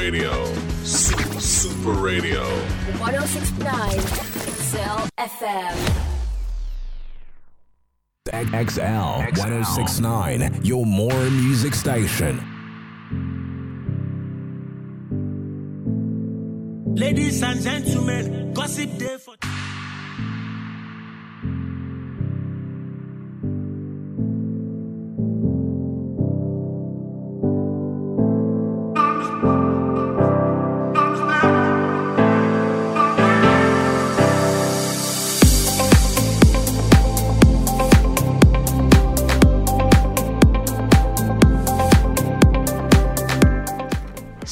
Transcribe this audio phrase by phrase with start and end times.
[0.00, 0.32] Radio.
[0.82, 2.42] Super, Super Radio.
[3.00, 3.98] 1069
[4.48, 5.76] Excel FM.
[8.32, 12.40] XL 1069, your more music station.
[16.96, 19.34] Ladies and gentlemen, gossip day for.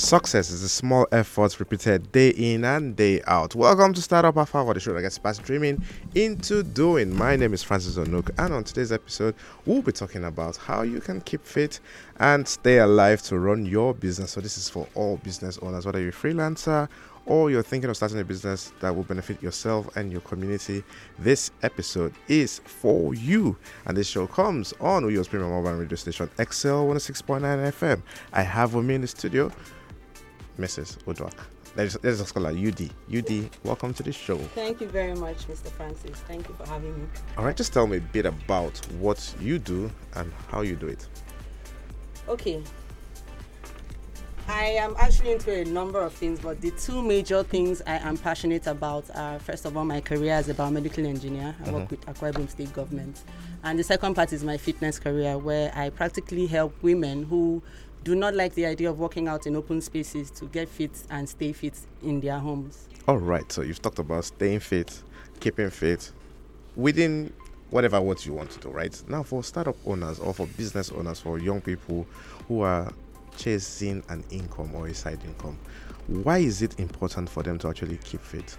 [0.08, 3.54] Success is a small effort repeated day in and day out.
[3.54, 7.14] Welcome to Startup Half Hour, the show that gets past dreaming into doing.
[7.14, 9.34] My name is Francis Onuk, and on today's episode,
[9.66, 11.80] we'll be talking about how you can keep fit
[12.20, 14.30] and stay alive to run your business.
[14.30, 16.88] So, this is for all business owners, whether you're a freelancer
[17.26, 20.82] or you're thinking of starting a business that will benefit yourself and your community.
[21.18, 26.30] This episode is for you, and this show comes on Uyo's Premium Mobile Radio Station
[26.38, 28.02] XL 106.9 FM.
[28.32, 29.52] I have with me in the studio
[30.58, 30.98] Mrs.
[31.04, 31.34] Uduak.
[31.76, 32.90] Let's just call her UD.
[33.14, 34.36] UD, welcome to the show.
[34.36, 35.70] Thank you very much, Mr.
[35.70, 36.18] Francis.
[36.26, 37.06] Thank you for having me.
[37.36, 40.88] All right, just tell me a bit about what you do and how you do
[40.88, 41.06] it.
[42.28, 42.62] Okay.
[44.48, 48.16] I am actually into a number of things, but the two major things I am
[48.16, 51.54] passionate about are first of all, my career as a biomedical engineer.
[51.64, 51.90] I work mm-hmm.
[51.90, 53.22] with Akwa Ibom State Government.
[53.62, 57.62] And the second part is my fitness career, where I practically help women who
[58.04, 61.28] do not like the idea of working out in open spaces to get fit and
[61.28, 62.88] stay fit in their homes.
[63.06, 65.02] All right, so you've talked about staying fit,
[65.40, 66.12] keeping fit
[66.76, 67.32] within
[67.70, 69.02] whatever what you want to do, right?
[69.08, 72.06] Now, for startup owners or for business owners, for young people
[72.46, 72.92] who are
[73.36, 75.58] chasing an income or a side income,
[76.06, 78.56] why is it important for them to actually keep fit?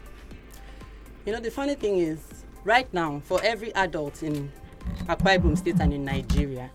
[1.25, 2.19] You know, the funny thing is,
[2.63, 4.51] right now, for every adult in
[5.05, 6.69] Akwa Ibom State and in Nigeria,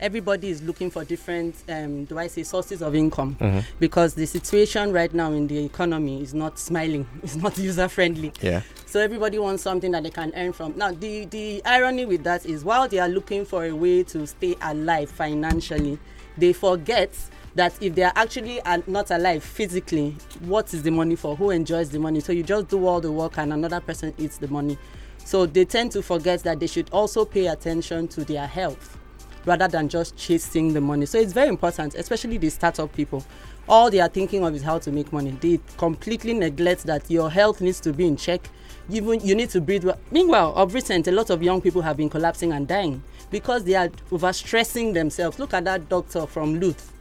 [0.00, 3.36] everybody is looking for different, um, do I say, sources of income
[3.78, 8.32] because the situation right now in the economy is not smiling, it's not user friendly.
[8.40, 8.62] Yeah.
[8.86, 10.76] So everybody wants something that they can earn from.
[10.76, 14.26] Now, the the irony with that is while they are looking for a way to
[14.26, 15.98] stay alive financially,
[16.36, 17.14] they forget
[17.54, 21.36] that if they are actually not alive physically, what is the money for?
[21.36, 22.20] Who enjoys the money?
[22.20, 24.78] So you just do all the work and another person eats the money.
[25.24, 28.98] So they tend to forget that they should also pay attention to their health
[29.44, 31.06] rather than just chasing the money.
[31.06, 33.24] So it's very important, especially the startup people.
[33.68, 35.30] All they are thinking of is how to make money.
[35.40, 38.48] They completely neglect that your health needs to be in check.
[38.90, 39.98] Even you need to breathe well.
[40.10, 43.74] Meanwhile, of recent, a lot of young people have been collapsing and dying because they
[43.74, 45.38] are overstressing themselves.
[45.38, 46.92] Look at that doctor from Luth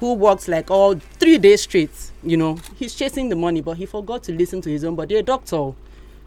[0.00, 1.90] who works like all three days straight.
[2.22, 5.16] You know, he's chasing the money, but he forgot to listen to his own body.
[5.16, 5.72] A doctor.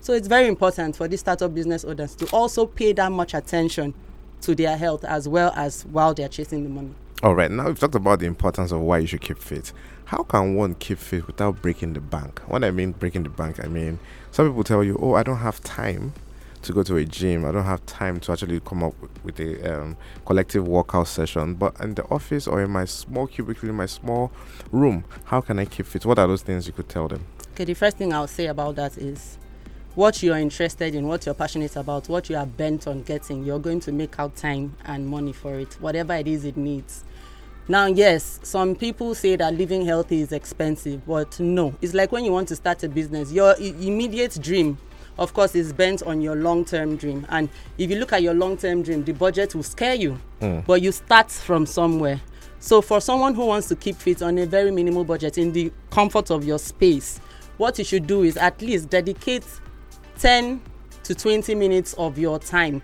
[0.02, 3.94] So it's very important for these startup business owners to also pay that much attention
[4.42, 6.94] to their health as well as while they're chasing the money.
[7.24, 9.72] All right, now we've talked about the importance of why you should keep fit.
[10.06, 12.42] How can one keep fit without breaking the bank?
[12.48, 14.00] When I mean breaking the bank, I mean
[14.32, 16.14] some people tell you, "Oh, I don't have time
[16.64, 17.46] to go to a gym.
[17.46, 21.54] I don't have time to actually come up with, with a um, collective workout session."
[21.54, 24.32] But in the office or in my small cubicle, in my small
[24.72, 26.06] room, how can I keep fit?
[26.06, 27.26] What are those things you could tell them?
[27.54, 29.38] Okay, the first thing I'll say about that is
[29.96, 33.60] what you're interested in, what you're passionate about, what you are bent on getting, you're
[33.60, 37.04] going to make out time and money for it, whatever it is it needs.
[37.68, 41.76] Now, yes, some people say that living healthy is expensive, but no.
[41.82, 44.78] It's like when you want to start a business, your immediate dream,
[45.18, 47.26] of course, is bent on your long term dream.
[47.30, 50.62] And if you look at your long term dream, the budget will scare you, hmm.
[50.66, 52.20] but you start from somewhere.
[52.60, 55.72] So, for someone who wants to keep fit on a very minimal budget in the
[55.92, 57.20] comfort of your space,
[57.58, 59.46] what you should do is at least dedicate
[60.22, 60.62] 10
[61.02, 62.80] to 20 minutes of your time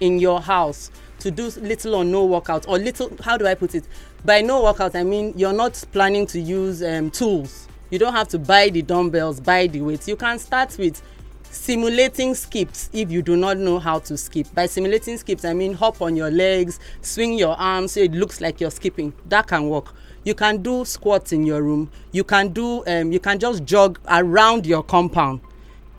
[0.00, 0.90] in your house
[1.20, 3.84] to do little or no workout or little how do i put it?
[4.24, 7.68] By no workout i mean you're not planning to use um, tools.
[7.90, 10.08] You don't have to buy the dumbbells buy the weights.
[10.08, 11.00] You can start with
[11.48, 14.52] simulating skips if you do not know how to skip.
[14.52, 18.40] By simulating skips i mean hop on your legs swing your arms so it looks
[18.40, 19.12] like you're skipping.
[19.26, 19.94] That can work.
[20.24, 21.92] You can do squats in your room.
[22.10, 25.40] You can do um, you can just jog around your compound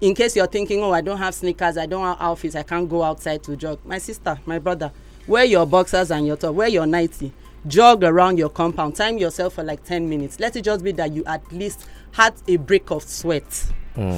[0.01, 2.89] in case you're thinking oh i don't have sneakers i don't have outfits i can't
[2.89, 3.79] go outside to jog.
[3.85, 4.91] My sister my brother
[5.27, 7.33] wear your boxers and your top wear your nightie.
[7.67, 8.95] Jog around your compound.
[8.95, 10.39] Time yourself for like ten minutes.
[10.39, 13.65] Let it just be that you at least had a break of sweat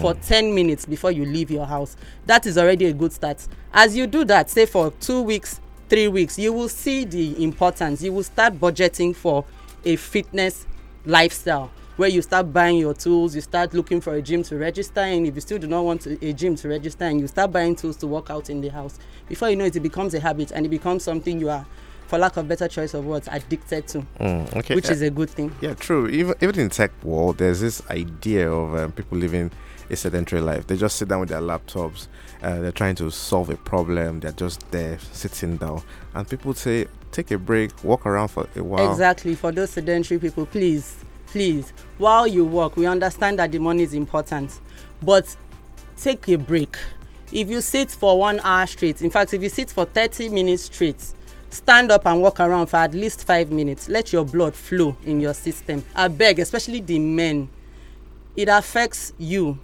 [0.02, 1.96] for ten minutes before you leave your house.
[2.26, 3.48] That is already a good start.
[3.72, 8.02] As you do that say for two weeks three weeks you will see the importance.
[8.04, 9.46] You will start budgeting for
[9.86, 10.66] a fitness
[11.06, 15.02] lifestyle where you start buying your tools, you start looking for a gym to register
[15.02, 15.26] in.
[15.26, 17.76] If you still do not want to, a gym to register in, you start buying
[17.76, 19.00] tools to work out in the house.
[19.28, 21.66] Before you know it, it becomes a habit and it becomes something you are,
[22.08, 24.76] for lack of better choice of words, addicted to, Mm, okay.
[24.76, 25.54] which is a good thing.
[25.60, 26.08] Yeah, true.
[26.08, 29.52] Even even in tech world, there's this idea of um, people living
[29.90, 30.68] a sedentary life.
[30.68, 32.08] They just sit down with their laptops.
[32.44, 34.20] Uh, they're trying to solve a problem.
[34.20, 35.82] They're just there sitting down,
[36.14, 38.92] and people say, take a break, walk around for a while.
[38.92, 39.34] Exactly.
[39.34, 43.94] For those sedentary people, please, please, while you work, we understand that the money is
[43.94, 44.60] important,
[45.02, 45.36] but
[45.98, 46.76] take a break.
[47.32, 50.64] If you sit for one hour straight, in fact, if you sit for 30 minutes
[50.64, 51.14] straight,
[51.50, 53.90] stand up and walk around for at least five minutes.
[53.90, 55.84] Let your blood flow in your system.
[55.94, 57.50] I beg, especially the men,
[58.36, 59.60] it affects you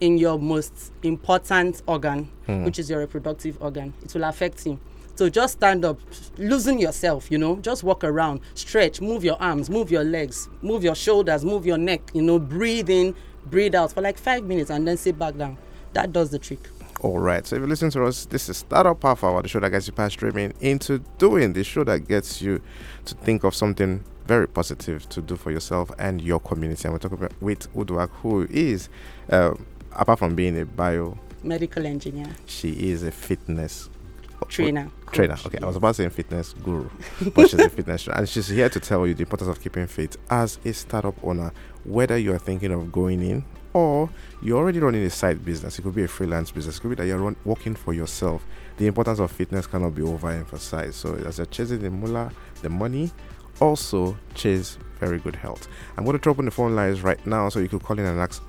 [0.00, 3.94] in your most important organ, which is your reproductive organ.
[4.04, 4.78] It will affect you.
[5.16, 5.98] So just stand up,
[6.36, 10.84] loosen yourself, you know, just walk around, stretch, move your arms, move your legs, move
[10.84, 13.14] your shoulders, move your neck, you know, breathe in,
[13.46, 15.56] breathe out for like five minutes and then sit back down.
[15.94, 16.68] That does the trick.
[17.00, 17.46] All right.
[17.46, 19.86] So if you listen to us, this is Startup Half Hour, the show that gets
[19.86, 22.60] you past streaming into doing, the show that gets you
[23.06, 26.84] to think of something very positive to do for yourself and your community.
[26.84, 28.90] And we're talking about with Uduak, who is,
[29.30, 29.54] uh,
[29.92, 33.88] apart from being a bio, Medical engineer, she is a fitness
[34.48, 34.90] trainer.
[35.12, 35.36] trainer.
[35.36, 36.88] coach, Okay, I was about to say fitness guru,
[37.34, 39.86] but she's a fitness trainer, and she's here to tell you the importance of keeping
[39.86, 41.52] fit as a startup owner.
[41.84, 44.10] Whether you are thinking of going in or
[44.42, 46.94] you're already running a side business, it could be a freelance business, it could be
[46.96, 48.44] that you're run, working for yourself.
[48.78, 50.94] The importance of fitness cannot be overemphasized.
[50.94, 52.32] So, as you're chasing the mullah,
[52.62, 53.12] the money,
[53.60, 55.68] also chase very good health.
[55.96, 58.04] I'm going to drop on the phone lines right now, so you could call in
[58.04, 58.42] and ask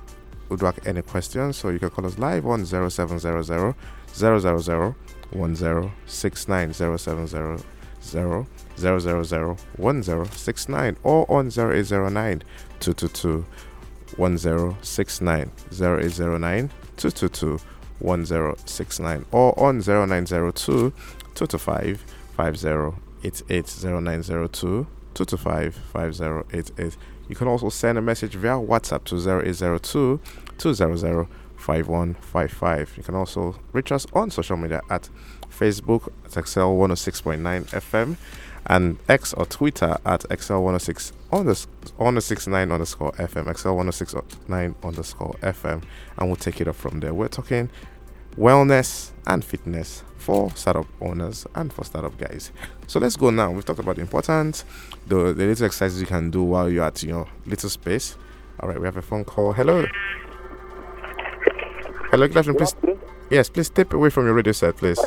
[0.50, 1.56] Uduak any questions.
[1.56, 3.74] So you can call us live on 0700
[4.12, 4.94] 000
[5.30, 7.64] 1069 0700
[8.02, 8.46] 000
[9.76, 12.42] 1069 or on 0809
[12.80, 13.44] 222
[14.16, 17.60] 1069 0809 222
[17.98, 20.92] 1069 or on 0902
[21.34, 22.04] 225
[22.36, 26.96] 5088 0902 225 5088
[27.28, 30.20] you can also send a message via WhatsApp to 0802
[30.56, 31.28] 200
[31.58, 32.96] 5155.
[32.96, 35.08] You can also reach us on social media at
[35.50, 37.40] Facebook at Excel 106.9
[37.70, 38.16] FM
[38.66, 41.66] and X or Twitter at Excel 106 unders-
[41.96, 45.82] 1069 underscore FM, Excel 1069 underscore FM,
[46.16, 47.14] and we'll take it up from there.
[47.14, 47.70] We're talking
[48.36, 52.52] wellness and fitness for startup owners and for startup guys.
[52.86, 53.50] So let's go now.
[53.50, 54.64] We've talked about the importance,
[55.06, 58.16] the, the little exercises you can do while you're at your little space.
[58.60, 59.52] All right, we have a phone call.
[59.52, 59.86] Hello.
[62.10, 62.56] Hello, good afternoon.
[62.58, 62.74] Please,
[63.30, 64.98] yes, please step away from your radio set, please.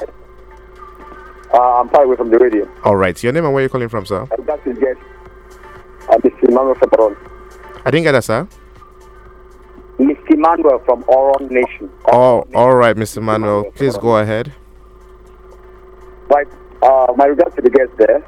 [1.53, 2.69] Uh, I'm far away from the radio.
[2.83, 4.27] All right, your name and where you're calling from, sir?
[4.31, 4.97] I got to get
[6.09, 6.43] uh, Mr.
[6.49, 7.17] Emmanuel from Oron.
[7.85, 8.47] I didn't get that, sir.
[9.97, 10.31] Mr.
[10.31, 11.89] Emmanuel from Oron Nation.
[12.11, 13.21] Oh, all right, Mr.
[13.21, 13.65] Manuel.
[13.71, 14.53] Please go ahead.
[16.29, 16.47] Right.
[16.83, 18.23] Uh, my regards to the guest there.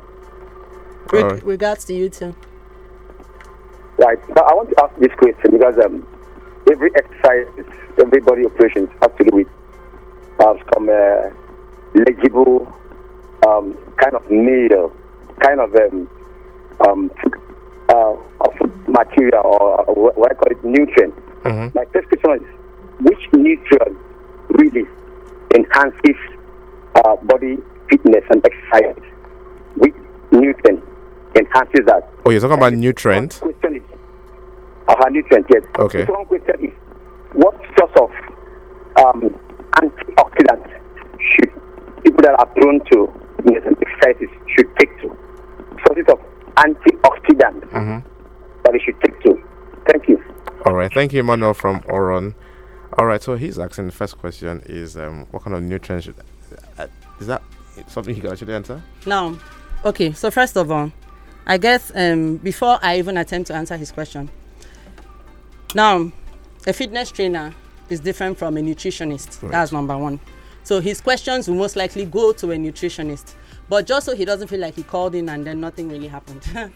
[1.12, 1.44] Reg- Alright.
[1.46, 2.36] Regards to you too.
[3.98, 4.18] Right.
[4.30, 6.06] Now, I want to ask this question because um,
[6.72, 7.48] every exercise,
[8.00, 9.48] every body operations has to do with
[10.40, 11.30] uh, some uh,
[11.96, 12.68] legible
[13.48, 14.92] um, kind of meal,
[15.42, 16.10] kind of um,
[16.88, 17.12] um,
[17.90, 18.54] uh, of
[18.88, 21.14] material or uh, what I call it nutrient.
[21.44, 21.76] Mhm.
[21.76, 22.42] My first question is,
[23.02, 23.98] which nutrient
[24.50, 24.86] really
[25.56, 26.18] enhances
[26.96, 27.58] uh, body
[27.90, 29.04] fitness and exercise?
[29.76, 29.94] Which
[30.32, 30.84] nutrient
[31.36, 32.10] enhances that?
[32.26, 33.42] Oh, you're talking about nutrient.
[34.94, 35.64] One question is, uh, nutrient, yes.
[35.80, 36.06] Okay.
[36.06, 36.74] The one question is,
[37.34, 38.12] what sort of
[39.06, 39.40] um,
[39.82, 40.70] antioxidants
[41.20, 41.52] should
[42.04, 45.18] people that are prone to fitness and exercises should take to?
[45.88, 46.20] Sources of
[46.56, 48.04] antioxidants Mhm.
[48.64, 49.42] that they should take to.
[49.90, 50.24] Thank you.
[50.66, 52.36] All right, thank you, Emmanuel from Oron.
[52.98, 56.16] All right, so he's asking the first question is um, what kind of nutrients should.
[56.78, 56.88] Uh,
[57.20, 57.42] is that
[57.88, 58.82] something he can actually answer?
[59.06, 59.36] Now,
[59.84, 60.92] okay, so first of all,
[61.48, 64.30] I guess um, before I even attempt to answer his question,
[65.74, 66.12] now,
[66.68, 67.54] a fitness trainer
[67.90, 69.50] is different from a nutritionist.
[69.50, 70.20] That's number one.
[70.64, 73.34] So his questions will most likely go to a nutritionist,
[73.68, 76.44] but just so he doesn't feel like he called in and then nothing really happened.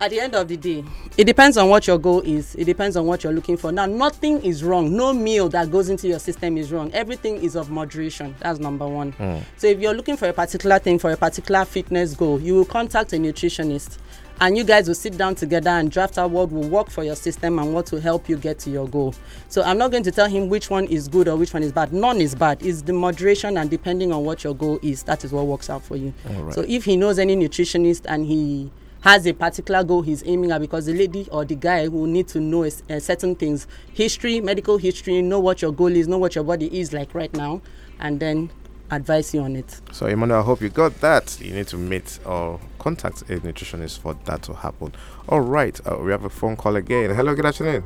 [0.00, 0.84] At the end of the day,
[1.16, 2.54] it depends on what your goal is.
[2.54, 3.72] It depends on what you're looking for.
[3.72, 4.96] Now, nothing is wrong.
[4.96, 6.92] No meal that goes into your system is wrong.
[6.94, 8.32] Everything is of moderation.
[8.38, 9.10] That's number one.
[9.12, 9.38] Hmm.
[9.56, 12.64] So, if you're looking for a particular thing, for a particular fitness goal, you will
[12.64, 13.98] contact a nutritionist
[14.40, 17.16] and you guys will sit down together and draft out what will work for your
[17.16, 19.14] system and what will help you get to your goal.
[19.48, 21.72] So, I'm not going to tell him which one is good or which one is
[21.72, 21.92] bad.
[21.92, 22.62] None is bad.
[22.64, 25.82] It's the moderation and depending on what your goal is, that is what works out
[25.82, 26.12] for you.
[26.28, 26.54] Right.
[26.54, 30.60] So, if he knows any nutritionist and he has a particular goal he's aiming at
[30.60, 34.40] because the lady or the guy will need to know is- uh, certain things history
[34.40, 37.60] medical history know what your goal is know what your body is like right now
[38.00, 38.50] and then
[38.90, 41.38] advise you on it So, Emmanuel, I hope you got that.
[41.40, 44.92] You need to meet or contact a nutritionist for that to happen.
[45.28, 47.14] All right, uh, we have a phone call again.
[47.14, 47.84] Hello, good afternoon.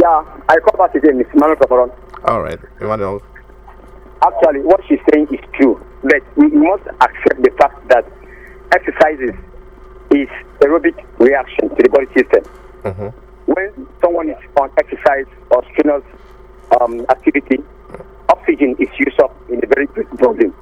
[0.00, 1.34] Yeah, I call back again, Mr.
[1.34, 1.90] Manuel Kafaron.
[2.24, 3.22] All right, Emmanuel.
[4.22, 8.04] Actually, what she's saying is true, but we must accept the fact that
[8.72, 9.34] exercises
[10.10, 10.28] is
[10.60, 12.44] aerobic reaction to the body system.
[12.84, 13.12] Mhm.
[13.46, 16.04] When someone is on exercise or strenuous
[16.80, 17.58] um, activity,
[18.28, 20.54] oxygen is used up in a very big volume,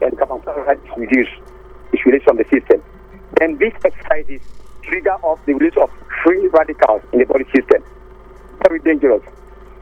[0.00, 1.32] and carbon dioxide is reduced.
[1.92, 2.82] It's released from the system.
[3.38, 4.40] Then these exercises
[4.82, 5.90] trigger off the release of
[6.24, 7.82] free radicals in the body system.
[8.68, 9.22] Very dangerous.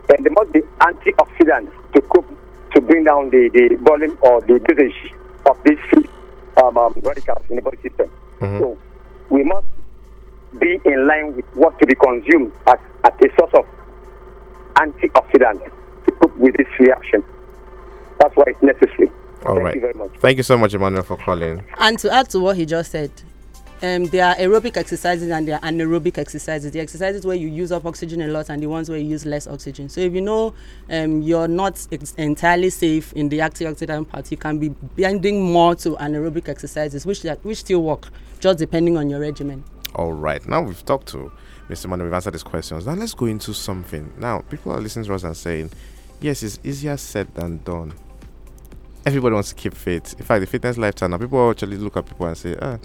[0.08, 2.26] And there must be antioxidants to cope
[2.74, 5.14] to bring down the, the volume or the dosage
[5.46, 6.08] of these free
[6.62, 8.10] um, um, radicals in the body system.
[8.58, 8.78] So
[9.28, 9.66] we must
[10.58, 13.66] be in line with what to be consumed as, as a source of
[14.74, 15.70] antioxidants
[16.40, 17.22] with this reaction.
[18.18, 19.10] That's why it's necessary.
[19.46, 19.74] All Thank right.
[19.74, 20.10] you very much.
[20.18, 21.62] Thank you so much, Emmanuel, for calling.
[21.78, 23.10] And to add to what he just said,
[23.82, 26.70] um, there are aerobic exercises and there are anaerobic exercises.
[26.72, 29.24] The exercises where you use up oxygen a lot and the ones where you use
[29.24, 29.88] less oxygen.
[29.88, 30.52] So if you know
[30.90, 35.74] um, you're not ex- entirely safe in the antioxidant part, you can be bending more
[35.76, 39.64] to anaerobic exercises, which that- which still work, just depending on your regimen.
[39.94, 40.46] All right.
[40.46, 41.32] Now we've talked to
[41.70, 41.86] Mr.
[41.88, 42.84] Manu, we've answered these questions.
[42.86, 44.12] Now let's go into something.
[44.18, 45.70] Now, people are listening to us and saying,
[46.20, 47.92] yes, it's easier said than done.
[49.06, 50.14] Everybody wants to keep fit.
[50.18, 52.78] In fact, the fitness lifestyle now, people actually look at people and say, ah,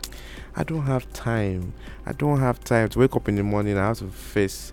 [0.56, 1.74] I don't have time.
[2.06, 3.78] I don't have time to wake up in the morning.
[3.78, 4.72] I have to face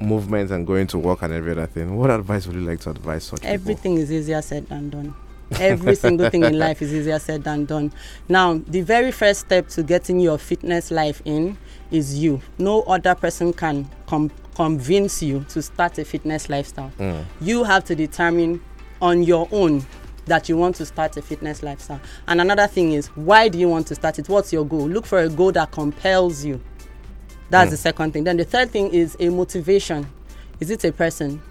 [0.00, 1.96] movements and going to work and every other thing.
[1.96, 3.54] What advice would you like to advise such people?
[3.54, 5.14] Everything is easier said than done.
[5.60, 7.92] Every single thing in life is easier said than done.
[8.28, 11.56] Now, the very first step to getting your fitness life in
[11.90, 12.40] is you.
[12.58, 16.92] No other person can com- convince you to start a fitness lifestyle.
[16.98, 17.24] Mm.
[17.40, 18.62] You have to determine
[19.00, 19.84] on your own
[20.26, 22.00] that you want to start a fitness lifestyle.
[22.28, 24.28] And another thing is, why do you want to start it?
[24.28, 24.88] What's your goal?
[24.88, 26.60] Look for a goal that compels you.
[27.50, 27.72] That's mm.
[27.72, 28.24] the second thing.
[28.24, 30.06] Then the third thing is a motivation.
[30.60, 31.42] Is it a person?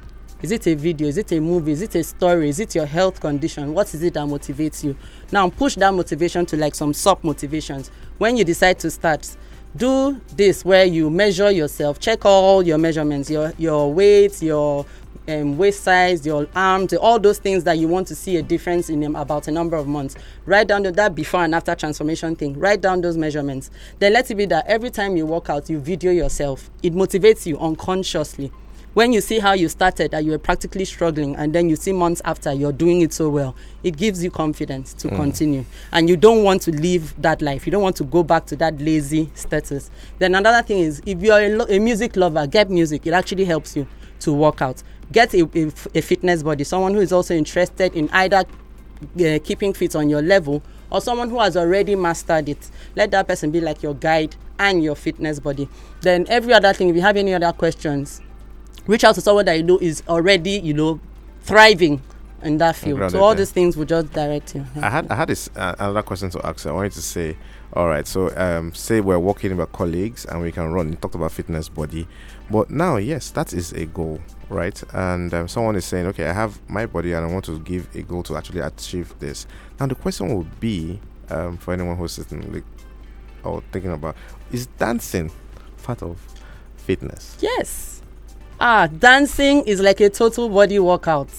[0.42, 1.08] Is it a video?
[1.08, 1.72] Is it a movie?
[1.72, 2.50] Is it a story?
[2.50, 3.76] Is it your health condition?
[3.76, 4.98] What is it that motivates you?
[5.32, 7.92] Now push that motivation to like some sub motivations.
[8.18, 9.38] When you decide to start,
[9.78, 14.84] do this where you measure yourself, check all your measurements, your your weight, your
[15.28, 18.90] um, waist size, your arms, all those things that you want to see a difference
[18.90, 20.16] in them about a number of months.
[20.48, 22.58] Write down that before and after transformation thing.
[22.58, 23.70] Write down those measurements.
[24.00, 26.72] Then let it be that every time you work out, you video yourself.
[26.82, 28.52] It motivates you unconsciously.
[28.94, 31.94] When you see how you started, that you were practically struggling, and then you see
[31.94, 35.64] months after you're doing it so well, it gives you confidence to continue.
[35.94, 37.66] And you don't want to live that life.
[37.66, 39.90] You don't want to go back to that lazy status.
[40.20, 43.08] Then another thing is, if you're a, lo- a music lover, get music.
[43.08, 43.88] It actually helps you
[44.22, 44.84] to work out.
[45.12, 49.72] Get a, a, a fitness body, someone who is also interested in either uh, keeping
[49.74, 52.70] fit on your level or someone who has already mastered it.
[52.98, 55.70] Let that person be like your guide and your fitness body.
[56.02, 58.22] Then every other thing, if you have any other questions,
[58.88, 61.00] reach out to someone that you know is already, you know,
[61.42, 62.02] thriving
[62.44, 62.98] in that field.
[62.98, 63.38] Grounded So all there.
[63.40, 64.66] these things will just direct you.
[64.82, 66.66] I had I had this uh, another question to ask.
[66.66, 67.38] I wanted to say,
[67.74, 68.08] all right.
[68.08, 70.90] So um, say we're working with colleagues and we can run.
[70.90, 72.08] You talked about fitness body,
[72.50, 74.20] but now yes, that is a goal,
[74.50, 74.82] right?
[74.94, 77.96] And um, someone is saying, okay, I have my body and I want to give
[77.96, 79.46] a goal to actually achieve this.
[79.80, 82.64] Now the question would be um, for anyone who's sitting like
[83.44, 84.16] or thinking about
[84.52, 85.32] is dancing
[85.84, 86.20] part of
[86.78, 87.38] fitness?
[87.40, 88.01] Yes.
[88.64, 91.30] Ah, dancing is like a total body workout.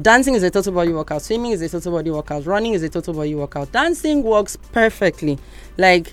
[0.00, 1.20] Dancing is a total body workout.
[1.22, 2.46] Swimming is a total body workout.
[2.46, 3.72] Running is a total body workout.
[3.72, 5.40] Dancing works perfectly.
[5.76, 6.12] Like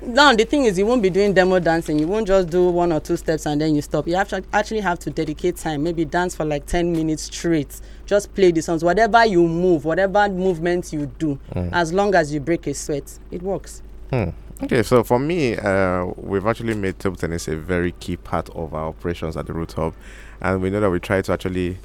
[0.00, 1.98] now the thing is you won't be doing demo dancing.
[1.98, 4.08] You won't just do one or two steps and then you stop.
[4.08, 5.82] You have to actually have to dedicate time.
[5.82, 7.78] Maybe dance for like 10 minutes straight.
[8.06, 8.82] Just play the songs.
[8.82, 11.38] Whatever you move, whatever movements you do,
[11.72, 13.82] as long as you break a sweat, it works.
[14.08, 14.30] Hmm.
[14.62, 18.72] Okay, so for me, uh, we've actually made table tennis a very key part of
[18.74, 19.92] our operations at the Root Hub,
[20.40, 21.78] and we know that we try to actually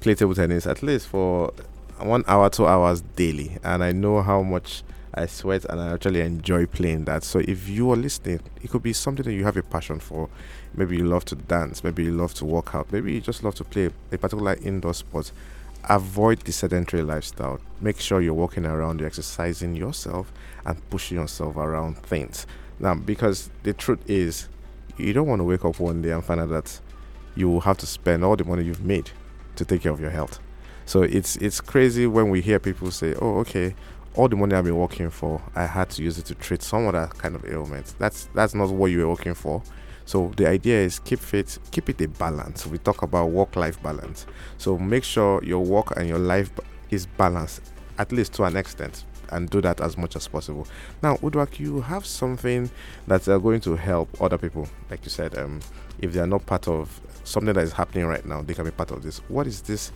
[0.00, 1.52] play table tennis at least for
[2.00, 3.58] one hour, two hours daily.
[3.62, 4.82] And I know how much
[5.14, 7.22] I sweat, and I actually enjoy playing that.
[7.22, 10.28] So if you are listening, it could be something that you have a passion for.
[10.74, 13.54] Maybe you love to dance, maybe you love to work out, maybe you just love
[13.54, 15.30] to play a particular indoor sport.
[15.88, 17.60] Avoid the sedentary lifestyle.
[17.80, 20.32] Make sure you're walking around, you're exercising yourself,
[20.66, 22.46] and pushing yourself around things.
[22.78, 24.48] Now, because the truth is,
[24.98, 26.80] you don't want to wake up one day and find out that
[27.34, 29.10] you will have to spend all the money you've made
[29.56, 30.40] to take care of your health.
[30.84, 33.74] So it's it's crazy when we hear people say, "Oh, okay,
[34.14, 36.88] all the money I've been working for, I had to use it to treat some
[36.88, 37.94] other kind of ailment.
[37.98, 39.62] That's that's not what you were working for.
[40.08, 42.66] So the idea is keep fit, keep it a balance.
[42.66, 44.24] We talk about work-life balance.
[44.56, 46.50] So make sure your work and your life
[46.88, 47.60] is balanced,
[47.98, 50.66] at least to an extent, and do that as much as possible.
[51.02, 52.70] Now, Uduak, you have something
[53.06, 55.36] that's uh, going to help other people, like you said.
[55.36, 55.60] Um,
[55.98, 58.70] if they are not part of something that is happening right now, they can be
[58.70, 59.18] part of this.
[59.28, 59.92] What is this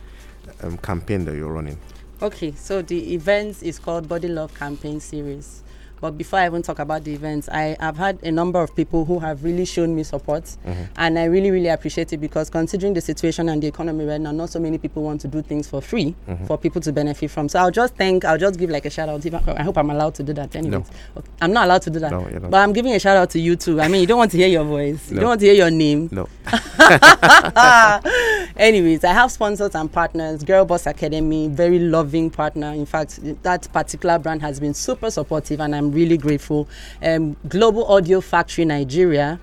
[0.61, 1.79] um, campaign that you're running?
[2.21, 5.62] Okay, so the event is called Body Love Campaign Series.
[6.03, 9.05] But before I even talk about the events, I have had a number of people
[9.05, 10.83] who have really shown me support, mm-hmm.
[10.97, 14.33] and I really, really appreciate it because considering the situation and the economy right now,
[14.33, 16.45] not so many people want to do things for free mm-hmm.
[16.45, 17.47] for people to benefit from.
[17.47, 19.25] So I'll just thank, I'll just give like a shout out.
[19.47, 20.53] I, hope I'm allowed to do that.
[20.57, 21.29] Anyways, okay.
[21.41, 22.51] I'm not allowed to do that, No, you're not.
[22.51, 23.79] but I'm giving a shout out to you too.
[23.79, 25.15] I mean, you don't want to hear your voice, no.
[25.15, 26.27] you don't want to hear your name, No.
[28.55, 30.43] Anyways, I have sponsors and partners.
[30.43, 32.67] Girl Boss Academy, very loving partner.
[32.67, 36.69] In fact, that particular brand has been super supportive, and I'm really grateful.
[37.01, 39.39] Um, Global Audio Factory Nigeria,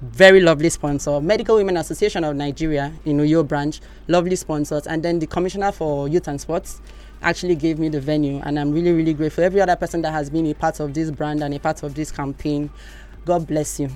[0.00, 1.20] very lovely sponsor.
[1.20, 4.86] Medical Women Association of Nigeria, in Uyo branch, lovely sponsors.
[4.86, 6.80] And then the Commissioner for Youth and Sports
[7.22, 9.42] actually gave me the venue, and I'm really, really grateful.
[9.42, 11.96] Every other person that has been a part of this brand and a part of
[11.96, 12.70] this campaign,
[13.24, 13.90] God bless you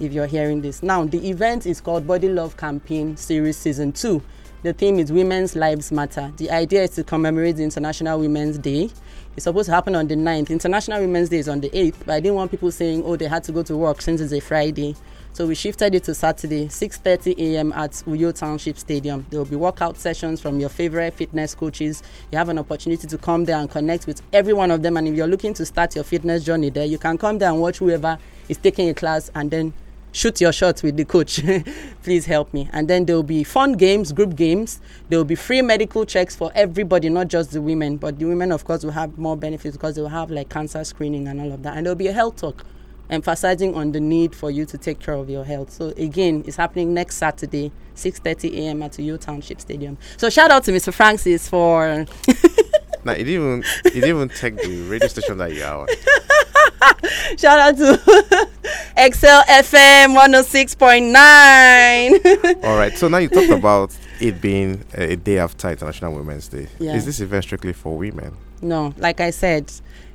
[0.00, 0.82] if you're hearing this.
[0.82, 4.22] Now, the event is called Body Love Campaign Series Season 2.
[4.62, 6.32] The theme is Women's Lives Matter.
[6.36, 8.90] The idea is to commemorate the International Women's Day.
[9.36, 10.50] It's supposed to happen on the 9th.
[10.50, 13.26] International Women's Day is on the 8th, but I didn't want people saying, oh, they
[13.28, 14.96] had to go to work since it's a Friday.
[15.32, 17.72] So we shifted it to Saturday, 6:30 a.m.
[17.72, 19.24] at Uyo Township Stadium.
[19.30, 22.02] There will be workout sessions from your favorite fitness coaches.
[22.32, 24.96] You have an opportunity to come there and connect with every one of them.
[24.96, 27.60] And if you're looking to start your fitness journey there, you can come there and
[27.60, 29.72] watch whoever is taking a class and then
[30.12, 31.40] shoot your shots with the coach.
[32.02, 32.68] Please help me.
[32.72, 34.80] And then there will be fun games, group games.
[35.08, 37.96] There will be free medical checks for everybody, not just the women.
[37.96, 40.82] But the women, of course, will have more benefits because they will have like cancer
[40.84, 41.76] screening and all of that.
[41.76, 42.64] And there will be a health talk
[43.10, 45.70] emphasizing on the need for you to take care of your health.
[45.70, 48.82] So again, it's happening next Saturday, 6:30 a.m.
[48.82, 49.98] at Uyo Township Stadium.
[50.16, 50.92] So shout out to Mr.
[50.92, 52.06] Francis for
[53.04, 55.88] Now, it didn't even it didn't even take the radio station that you are on.
[57.38, 57.98] shout out to
[58.96, 62.64] Excel FM 106.9.
[62.64, 62.96] All right.
[62.96, 66.68] So now you talked about it being a, a day after International Women's Day.
[66.78, 66.94] Yeah.
[66.94, 68.36] Is this event strictly for women?
[68.60, 69.70] No, like I said,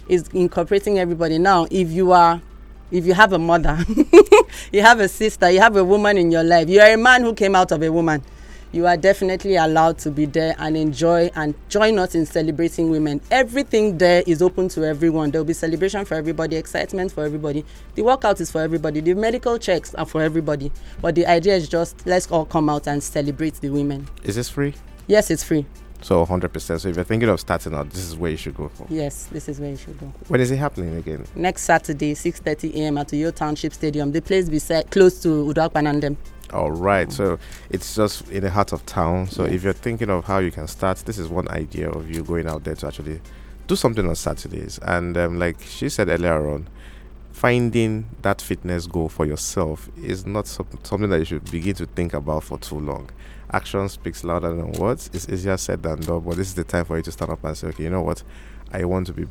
[0.09, 1.37] it's incorporating everybody.
[1.39, 2.41] Now, if you are,
[2.91, 3.79] if you have a mother,
[4.71, 7.23] you have a sister, you have a woman in your life, you are a man
[7.23, 8.21] who came out of a woman,
[8.73, 13.21] you are definitely allowed to be there and enjoy and join us in celebrating women.
[13.29, 15.29] Everything there is open to everyone.
[15.29, 17.63] There will be celebration for everybody, excitement for everybody.
[17.93, 18.99] The workout is for everybody.
[18.99, 20.71] The medical checks are for everybody.
[21.01, 24.07] But the idea is just let's all come out and celebrate the women.
[24.23, 24.73] Is this free?
[25.05, 25.67] Yes, it's free.
[26.01, 26.79] So 100%.
[26.81, 28.87] So if you're thinking of starting out, this is where you should go for.
[28.89, 30.11] Yes, this is where you should go.
[30.27, 31.25] When is it happening again?
[31.35, 32.97] next Saturday, 6:30 a.m.
[32.97, 34.11] at Uyo Township Stadium.
[34.11, 36.17] The place be set close to Udakpan and them.
[36.53, 37.11] All right.
[37.11, 37.39] So
[37.69, 39.27] it's just in the heart of town.
[39.27, 42.23] So if you're thinking of how you can start, this is one idea of you
[42.23, 43.21] going out there to actually
[43.67, 44.79] do something on Saturdays.
[44.83, 46.67] And um, like she said earlier on,
[47.31, 51.85] finding that fitness goal for yourself is not some, something that you should begin to
[51.87, 53.09] think about for too long.
[53.51, 55.09] Action speaks louder than words.
[55.13, 56.21] It's easier said than done.
[56.21, 58.01] But this is the time for you to stand up and say, okay, you know
[58.01, 58.23] what?
[58.71, 59.25] I want to be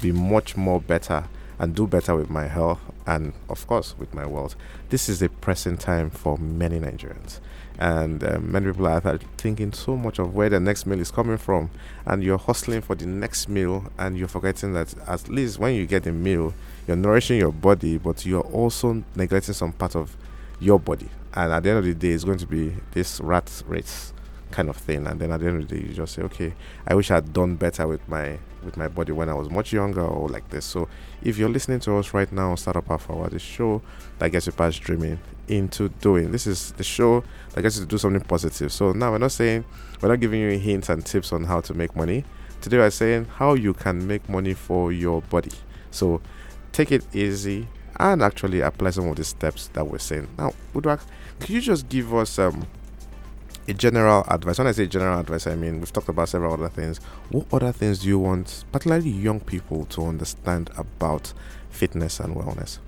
[0.00, 1.24] be much more better
[1.58, 4.54] and do better with my health and of course with my wealth.
[4.90, 7.40] This is a pressing time for many Nigerians.
[7.78, 11.38] And um, many people are thinking so much of where the next meal is coming
[11.38, 11.70] from,
[12.04, 15.86] and you're hustling for the next meal, and you're forgetting that at least when you
[15.86, 16.54] get a meal,
[16.88, 20.16] you're nourishing your body, but you're also neglecting some part of
[20.58, 21.08] your body.
[21.34, 24.12] And at the end of the day, it's going to be this rat race
[24.50, 25.06] kind of thing.
[25.06, 26.54] And then at the end of the day, you just say, okay,
[26.86, 30.04] I wish I'd done better with my with my body when I was much younger
[30.04, 30.64] or like this.
[30.64, 30.88] So
[31.22, 33.82] if you're listening to us right now, start up Half Hour, the show
[34.18, 36.32] that gets you past dreaming into doing.
[36.32, 38.72] This is the show that gets you to do something positive.
[38.72, 39.64] So now we're not saying
[40.00, 42.24] we're not giving you hints and tips on how to make money.
[42.60, 45.52] Today we're saying how you can make money for your body.
[45.90, 46.20] So
[46.72, 50.28] take it easy and actually apply some of the steps that we're saying.
[50.38, 51.00] Now, Uduak,
[51.40, 52.66] could you just give us um
[53.68, 54.58] a general advice.
[54.58, 56.98] When I say general advice, I mean we've talked about several other things.
[57.30, 61.32] What other things do you want, particularly young people, to understand about
[61.70, 62.78] fitness and wellness?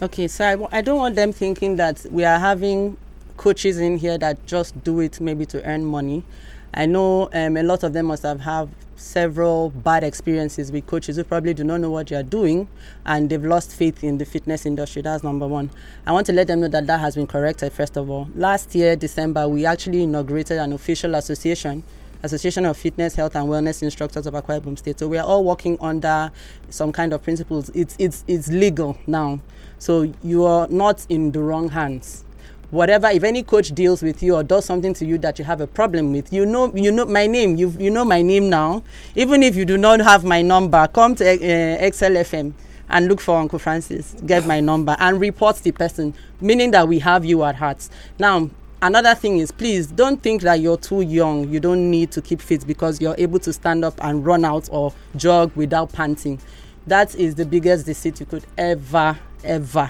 [0.00, 2.96] Okay, so I, don't want them thinking that we are having
[3.36, 6.24] coaches in here that just do it maybe to earn money.
[6.72, 8.68] I know um, a lot of them must have had
[9.04, 12.66] several bad experiences with coaches who probably do not know what they are doing
[13.04, 15.02] and they've lost faith in the fitness industry.
[15.02, 15.70] That's number one.
[16.06, 18.28] I want to let them know that that has been corrected, first of all.
[18.34, 21.84] Last year, December, we actually inaugurated an official association
[22.22, 24.98] Association of Fitness, Health and Wellness Instructors of Akwa Ibom State.
[24.98, 26.32] So we are all working under
[26.70, 27.68] some kind of principles.
[27.74, 29.40] It's it's it's legal now,
[29.78, 32.24] so you are not in the wrong hands.
[32.70, 35.60] Whatever, if any coach deals with you or does something to you that you have
[35.60, 37.56] a problem with, you know, you know my name.
[37.56, 38.82] You you know my name now.
[39.14, 42.52] Even if you do not have my number, come to uh, XLFM
[42.88, 46.98] and look for Uncle Francis, get my number, and report the person, meaning that we
[46.98, 47.88] have you at heart.
[48.18, 48.50] Now,
[48.82, 52.38] another thing is please don't think that you're too young you don't need to keep
[52.38, 56.38] fit because you're able to stand up and run out or jog without panting
[56.86, 59.88] that is the biggest deceit you could ever ever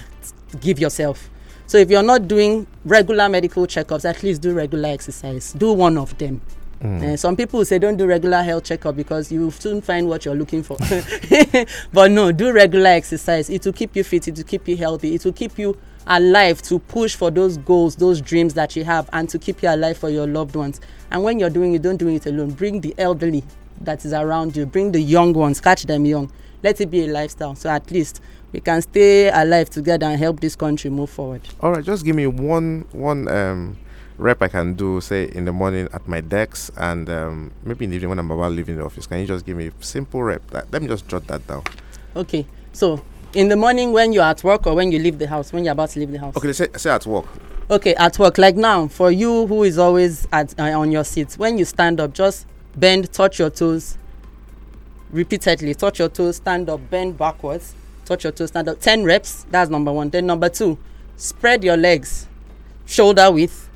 [0.61, 1.29] give yourself
[1.67, 5.53] so if you're not doing regular medical checkups at least do regular exercise.
[5.53, 6.41] Do one of them.
[6.83, 10.27] Uh, some people say don't do regular health checkup because you will soon find what
[10.27, 10.77] you're looking for.
[11.95, 13.49] But no do regular exercise.
[13.49, 14.29] It will keep you fit.
[14.29, 15.15] It will keep you healthy.
[15.15, 19.09] It will keep you alive to push for those goals those dreams that you have
[19.15, 20.79] and to keep you alive for your loved ones.
[21.11, 22.51] And when you're doing it don't do it alone.
[22.51, 23.45] Bring the elderly
[23.81, 24.67] that is around you.
[24.67, 25.63] Bring the young ones.
[25.63, 26.31] Catch them young.
[26.63, 27.55] Let it be a lifestyle.
[27.55, 28.21] So at least
[28.55, 32.15] we can stay alive together and help this country move forward All right, just give
[32.17, 33.77] me one one um
[34.17, 37.91] rep I can do, say in the morning at my desk, and um, maybe in
[37.91, 39.09] the evening when I'm about leaving the office.
[39.09, 40.49] Can you just give me a simple rep?
[40.53, 41.65] That, let me just jot that down.
[42.15, 43.03] okay so
[43.35, 45.73] in the morning when you're at work or when you leave the house when you're
[45.73, 47.25] about to leave the house Okay, say, say at work.
[47.69, 51.33] okay at work like now for you who is always at uh, on your seat
[51.37, 53.99] when you stand up just bend touch your toes
[55.11, 58.81] repeatedly touch your toes stand up bend backwards touch your toes stand up.
[58.81, 60.11] 10 reps that's number one.
[60.11, 60.79] Then number two
[61.17, 62.27] spread your legs
[62.87, 63.71] shoulder width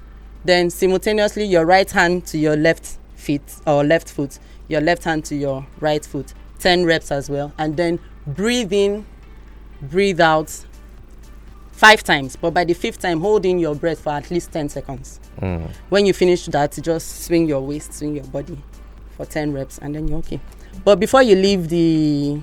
[0.44, 4.38] then simultaneously your right hand to your left feet or left foot
[4.68, 6.32] your left hand to your right foot.
[6.60, 7.52] 10 reps as well.
[7.58, 9.06] And then breathe in
[9.80, 10.64] breathe out
[11.72, 12.36] five times.
[12.36, 15.20] But by the fifth time hold in your breath for at least 10 seconds.
[15.40, 15.70] Mm.
[15.88, 18.58] When you finish that just swing your waist swing your body
[19.16, 20.40] for 10 reps and then you're okay.
[20.84, 22.40] But before you leave the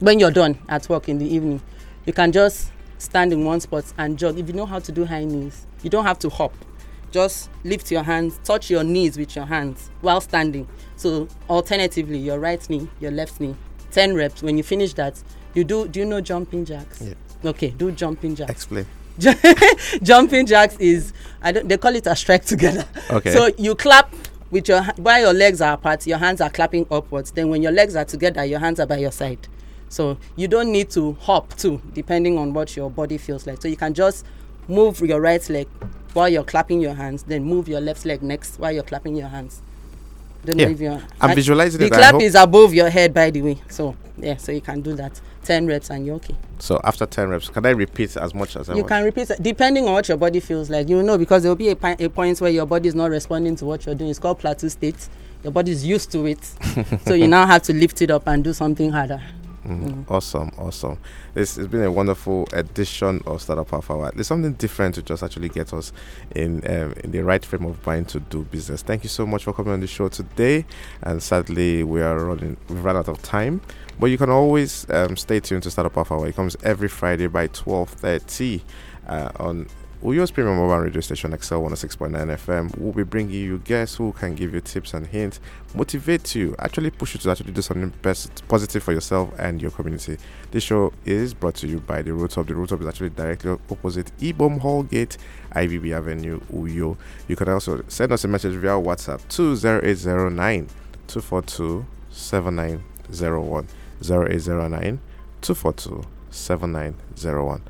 [0.00, 1.60] when you're done at work in the evening
[2.06, 5.04] you can just stand in one spot and jog if you know how to do
[5.04, 6.52] high knees you don't have to hop
[7.10, 12.38] just lift your hands touch your knees with your hands while standing so alternatively your
[12.38, 13.54] right knee your left knee
[13.92, 15.22] 10 reps when you finish that
[15.54, 17.14] you do do you know jumping jacks Yeah.
[17.50, 18.86] okay do jumping jacks Explain.
[20.02, 22.84] jumping jacks is I don't they call it a strike together.
[23.10, 23.32] Okay.
[23.32, 24.12] So you clap
[24.50, 27.30] with your while your legs are apart, your hands are clapping upwards.
[27.30, 29.38] Then when your legs are together, your hands are by your side.
[29.94, 33.62] So you don't need to hop too, depending on what your body feels like.
[33.62, 34.26] So you can just
[34.66, 35.68] move your right leg
[36.14, 39.28] while you're clapping your hands, then move your left leg next while you're clapping your
[39.28, 39.62] hands.
[40.44, 40.66] Don't Yeah.
[40.66, 41.00] leave your.
[41.20, 41.92] I'm visualizing The it.
[41.92, 43.58] I clap is above your head, by the way.
[43.68, 45.20] So yeah, so you can do that.
[45.44, 46.34] Ten reps and you're okay.
[46.58, 48.76] So after 10 reps, can I repeat as much as I want?
[48.78, 48.88] you want?
[48.88, 51.68] can repeat depending on what your body feels like you know because there will be
[51.68, 54.18] a, pi- a point where your body is not responding to what you're doing it's
[54.18, 55.08] called plateau state
[55.42, 56.42] your body is used to it
[57.06, 59.20] so you now have to lift it up and do something harder
[59.66, 60.04] Mhm.
[60.10, 60.98] Awesome, awesome.
[61.32, 64.10] This has been a wonderful edition of Startup Half Hour.
[64.14, 65.90] There's something different to just actually get us
[66.34, 68.82] in um, in the right frame of mind to do business.
[68.82, 70.66] Thank you so much for coming on the show today.
[71.00, 73.62] And sadly, we are running, we've run out of time.
[73.98, 76.26] But you can always um, stay tuned to Startup Half Hour.
[76.28, 78.60] It comes every Friday by 12:30
[79.08, 79.66] uh, on
[80.04, 82.76] Uyo's premium mobile radio station XL 106.9 FM.
[82.76, 85.40] We'll be bringing you guests who can give you tips and hints,
[85.74, 89.70] motivate you, actually push you to actually do something best positive for yourself and your
[89.70, 90.18] community.
[90.50, 92.46] This show is brought to you by the Hub.
[92.46, 95.16] The Hub is actually directly opposite Ibom Hall Gate,
[95.56, 96.98] IBB Avenue, Uyo.
[97.26, 100.68] You can also send us a message via WhatsApp 20809
[101.06, 103.68] 242 7901
[104.02, 105.00] 0809
[105.40, 107.62] 242 7901.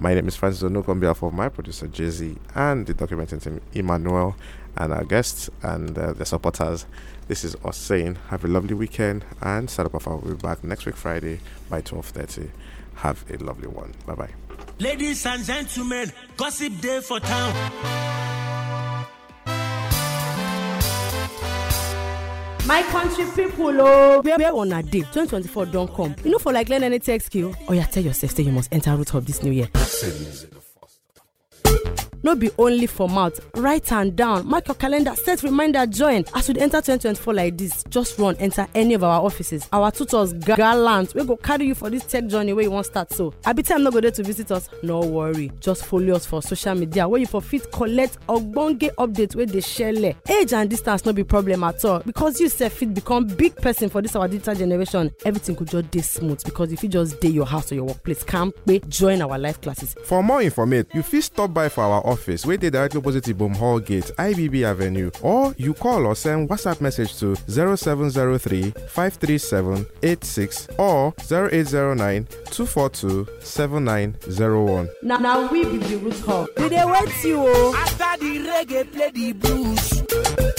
[0.00, 4.34] My name is Francis behalf of my producer Jay-Z and the documenting team Emmanuel
[4.78, 6.86] and our guests and uh, the supporters.
[7.28, 10.64] This is us saying have a lovely weekend and Startup Half Hour will be back
[10.64, 12.48] next week Friday by 12.30.
[12.94, 13.92] Have a lovely one.
[14.06, 14.30] Bye-bye.
[14.78, 18.39] Ladies and gentlemen, gossip day for town.
[22.70, 24.20] My country people oh.
[24.22, 26.14] Where where una dey 2024 don come.
[26.24, 28.72] You no for like learn any tech skill oh, oya tell yourself say you must
[28.72, 29.68] enter root hub this new year
[32.22, 33.40] no be only for mouth.
[33.56, 34.46] Write am down.
[34.46, 35.14] Mark your calendar.
[35.16, 35.86] Set reminder.
[35.86, 36.24] Join.
[36.34, 39.68] As we dey enter 2024 like this just run enter any of our offices.
[39.72, 41.14] Our tutors gallant.
[41.14, 43.32] Wey go carry you for this tech journey wey you wan start so.
[43.46, 44.68] Abi time no go dey to visit us?
[44.82, 45.50] No worry.
[45.60, 49.58] Just follow us for social media wey you for fit collect ogbonge update wey dey
[49.60, 50.16] shele.
[50.30, 53.88] Age and distance no be problem at all because you sef fit become big person
[53.88, 55.10] for this our digital generation.
[55.24, 58.24] Everything go just dey smooth because you fit just dey your house or your workplace
[58.24, 58.86] kampe.
[58.88, 59.94] Join our live classes.
[60.04, 63.24] For more information, you fit stop by for our office office wey dey directly opposite
[63.24, 69.86] ibom hall gate ibb avenue or you call or send whatsapp message to 0703 537
[70.02, 74.88] 86 or 0809 242 7901.
[75.02, 77.74] na na we be the root hub we dey wait you o.
[77.74, 80.49] After the reggae, play the blues.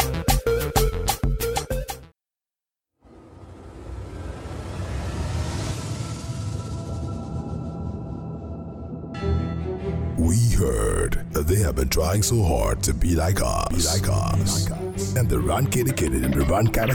[10.21, 13.69] We heard that they have been trying so hard to be like us.
[13.69, 14.67] Be like us.
[15.15, 16.89] And the Run Kitty Kitty and the Run Cat